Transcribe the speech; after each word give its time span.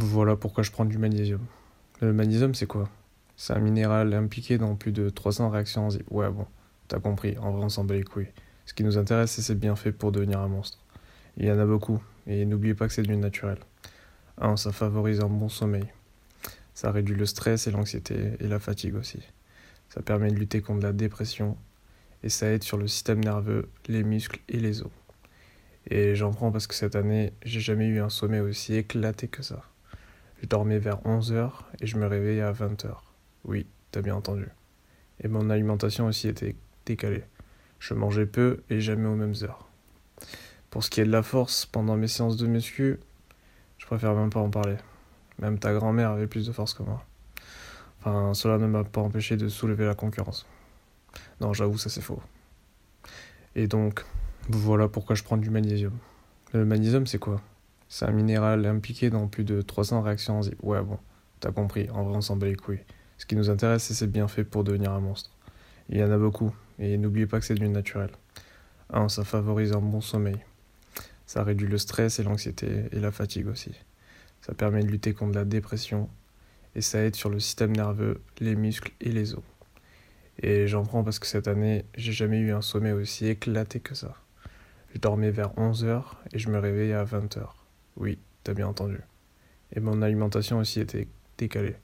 Voilà 0.00 0.36
pourquoi 0.36 0.62
je 0.62 0.70
prends 0.70 0.84
du 0.84 0.96
magnésium. 0.96 1.44
Le 2.00 2.12
magnésium, 2.12 2.54
c'est 2.54 2.68
quoi? 2.68 2.88
C'est 3.36 3.52
un 3.52 3.58
minéral 3.58 4.14
impliqué 4.14 4.56
dans 4.56 4.76
plus 4.76 4.92
de 4.92 5.10
300 5.10 5.50
réactions 5.50 5.86
enzymes. 5.86 6.04
Ouais, 6.08 6.30
bon, 6.30 6.46
t'as 6.86 7.00
compris, 7.00 7.36
en 7.38 7.50
vrai, 7.50 7.64
on 7.64 7.68
s'en 7.68 7.82
bat 7.82 7.94
les 7.94 8.04
couilles. 8.04 8.28
Ce 8.64 8.74
qui 8.74 8.84
nous 8.84 8.96
intéresse, 8.96 9.32
c'est 9.32 9.42
ses 9.42 9.56
bienfaits 9.56 9.90
pour 9.90 10.12
devenir 10.12 10.38
un 10.38 10.46
monstre. 10.46 10.78
Il 11.36 11.46
y 11.46 11.50
en 11.50 11.58
a 11.58 11.66
beaucoup, 11.66 12.00
et 12.28 12.44
n'oubliez 12.44 12.74
pas 12.74 12.86
que 12.86 12.94
c'est 12.94 13.02
du 13.02 13.16
naturel. 13.16 13.58
1. 14.40 14.56
Ça 14.56 14.70
favorise 14.70 15.18
un 15.18 15.28
bon 15.28 15.48
sommeil. 15.48 15.86
Ça 16.74 16.92
réduit 16.92 17.16
le 17.16 17.26
stress 17.26 17.66
et 17.66 17.72
l'anxiété, 17.72 18.34
et 18.38 18.46
la 18.46 18.60
fatigue 18.60 18.94
aussi. 18.94 19.18
Ça 19.88 20.00
permet 20.00 20.30
de 20.30 20.36
lutter 20.36 20.62
contre 20.62 20.84
la 20.84 20.92
dépression, 20.92 21.56
et 22.22 22.28
ça 22.28 22.46
aide 22.46 22.62
sur 22.62 22.76
le 22.76 22.86
système 22.86 23.18
nerveux, 23.18 23.68
les 23.88 24.04
muscles 24.04 24.38
et 24.48 24.60
les 24.60 24.80
os. 24.80 24.92
Et 25.90 26.14
j'en 26.14 26.30
prends 26.30 26.52
parce 26.52 26.68
que 26.68 26.76
cette 26.76 26.94
année, 26.94 27.32
j'ai 27.44 27.58
jamais 27.58 27.88
eu 27.88 28.00
un 28.00 28.10
sommeil 28.10 28.42
aussi 28.42 28.76
éclaté 28.76 29.26
que 29.26 29.42
ça. 29.42 29.64
Je 30.40 30.46
dormais 30.46 30.78
vers 30.78 30.98
11h 31.02 31.50
et 31.80 31.86
je 31.86 31.96
me 31.96 32.06
réveillais 32.06 32.42
à 32.42 32.52
20h. 32.52 32.94
Oui, 33.44 33.66
t'as 33.90 34.02
bien 34.02 34.14
entendu. 34.14 34.48
Et 35.20 35.28
mon 35.28 35.50
alimentation 35.50 36.06
aussi 36.06 36.28
était 36.28 36.54
décalée. 36.86 37.24
Je 37.80 37.94
mangeais 37.94 38.26
peu 38.26 38.62
et 38.70 38.80
jamais 38.80 39.08
aux 39.08 39.16
mêmes 39.16 39.34
heures. 39.42 39.68
Pour 40.70 40.84
ce 40.84 40.90
qui 40.90 41.00
est 41.00 41.04
de 41.04 41.10
la 41.10 41.22
force, 41.22 41.66
pendant 41.66 41.96
mes 41.96 42.08
séances 42.08 42.36
de 42.36 42.46
muscu, 42.46 42.98
je 43.78 43.86
préfère 43.86 44.14
même 44.14 44.30
pas 44.30 44.40
en 44.40 44.50
parler. 44.50 44.76
Même 45.38 45.58
ta 45.58 45.72
grand-mère 45.72 46.10
avait 46.10 46.26
plus 46.26 46.46
de 46.46 46.52
force 46.52 46.74
que 46.74 46.82
moi. 46.82 47.04
Enfin, 48.00 48.34
cela 48.34 48.58
ne 48.58 48.66
m'a 48.66 48.84
pas 48.84 49.00
empêché 49.00 49.36
de 49.36 49.48
soulever 49.48 49.86
la 49.86 49.94
concurrence. 49.94 50.46
Non, 51.40 51.52
j'avoue, 51.52 51.78
ça 51.78 51.88
c'est 51.88 52.00
faux. 52.00 52.22
Et 53.54 53.66
donc, 53.66 54.04
voilà 54.48 54.88
pourquoi 54.88 55.16
je 55.16 55.24
prends 55.24 55.36
du 55.36 55.50
magnésium. 55.50 55.96
Le 56.52 56.64
magnésium, 56.64 57.06
c'est 57.06 57.18
quoi? 57.18 57.40
C'est 57.88 58.04
un 58.04 58.12
minéral 58.12 58.66
impliqué 58.66 59.08
dans 59.08 59.28
plus 59.28 59.44
de 59.44 59.62
300 59.62 60.02
réactions 60.02 60.38
enzymes. 60.38 60.56
Ouais, 60.62 60.82
bon, 60.82 60.98
t'as 61.40 61.52
compris, 61.52 61.88
en 61.90 62.04
vrai, 62.04 62.16
on 62.16 62.20
s'en 62.20 62.36
bat 62.36 62.46
les 62.46 62.54
couilles. 62.54 62.84
Ce 63.16 63.24
qui 63.26 63.34
nous 63.34 63.50
intéresse, 63.50 63.84
c'est 63.84 63.94
ses 63.94 64.06
bienfaits 64.06 64.42
pour 64.42 64.62
devenir 64.62 64.92
un 64.92 65.00
monstre. 65.00 65.30
Il 65.88 65.98
y 65.98 66.04
en 66.04 66.10
a 66.10 66.18
beaucoup, 66.18 66.54
et 66.78 66.98
n'oubliez 66.98 67.26
pas 67.26 67.40
que 67.40 67.46
c'est 67.46 67.54
du 67.54 67.68
naturel. 67.68 68.10
1. 68.90 69.08
Ça 69.08 69.24
favorise 69.24 69.72
un 69.72 69.80
bon 69.80 70.00
sommeil. 70.00 70.36
Ça 71.26 71.42
réduit 71.42 71.66
le 71.66 71.78
stress 71.78 72.18
et 72.18 72.22
l'anxiété, 72.22 72.84
et 72.92 73.00
la 73.00 73.10
fatigue 73.10 73.48
aussi. 73.48 73.72
Ça 74.42 74.54
permet 74.54 74.82
de 74.82 74.88
lutter 74.88 75.14
contre 75.14 75.34
la 75.34 75.44
dépression, 75.44 76.10
et 76.74 76.82
ça 76.82 77.02
aide 77.02 77.16
sur 77.16 77.30
le 77.30 77.40
système 77.40 77.74
nerveux, 77.74 78.20
les 78.40 78.54
muscles 78.54 78.92
et 79.00 79.10
les 79.10 79.34
os. 79.34 79.42
Et 80.42 80.68
j'en 80.68 80.84
prends 80.84 81.02
parce 81.02 81.18
que 81.18 81.26
cette 81.26 81.48
année, 81.48 81.84
j'ai 81.96 82.12
jamais 82.12 82.38
eu 82.38 82.52
un 82.52 82.62
sommeil 82.62 82.92
aussi 82.92 83.26
éclaté 83.26 83.80
que 83.80 83.94
ça. 83.94 84.14
Je 84.94 85.00
dormais 85.00 85.30
vers 85.30 85.54
11h 85.54 86.02
et 86.32 86.38
je 86.38 86.48
me 86.50 86.58
réveillais 86.58 86.94
à 86.94 87.04
20h. 87.04 87.48
Oui, 87.98 88.18
t'as 88.44 88.54
bien 88.54 88.68
entendu. 88.68 88.98
Et 89.72 89.80
mon 89.80 90.02
alimentation 90.02 90.58
aussi 90.58 90.80
était 90.80 91.08
décalée. 91.36 91.76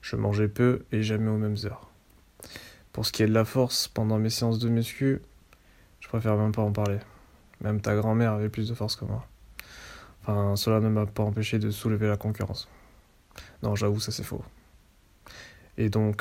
Je 0.00 0.16
mangeais 0.16 0.48
peu 0.48 0.84
et 0.92 1.02
jamais 1.02 1.30
aux 1.30 1.36
mêmes 1.36 1.56
heures. 1.64 1.90
Pour 2.92 3.04
ce 3.04 3.12
qui 3.12 3.22
est 3.22 3.26
de 3.26 3.34
la 3.34 3.44
force, 3.44 3.86
pendant 3.86 4.18
mes 4.18 4.30
séances 4.30 4.58
de 4.58 4.68
muscu, 4.68 5.20
je 6.00 6.08
préfère 6.08 6.36
même 6.36 6.52
pas 6.52 6.62
en 6.62 6.72
parler. 6.72 6.98
Même 7.60 7.80
ta 7.80 7.94
grand-mère 7.94 8.32
avait 8.32 8.48
plus 8.48 8.68
de 8.68 8.74
force 8.74 8.96
que 8.96 9.04
moi. 9.04 9.26
Enfin, 10.22 10.56
cela 10.56 10.80
ne 10.80 10.88
m'a 10.88 11.06
pas 11.06 11.22
empêché 11.22 11.58
de 11.58 11.70
soulever 11.70 12.08
la 12.08 12.16
concurrence. 12.16 12.68
Non, 13.62 13.76
j'avoue, 13.76 14.00
ça 14.00 14.10
c'est 14.10 14.24
faux. 14.24 14.44
Et 15.76 15.90
donc, 15.90 16.16